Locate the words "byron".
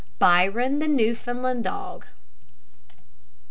0.17-0.79